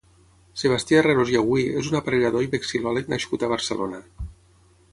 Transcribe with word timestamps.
Sebastià 0.61 1.01
Herreros 1.01 1.33
i 1.33 1.37
Agüí 1.41 1.65
és 1.81 1.91
un 1.91 1.99
aparellador 1.99 2.47
i 2.47 2.49
vexilol·leg 2.55 3.13
nascut 3.17 3.45
a 3.45 3.51
Barcelona. 3.53 4.01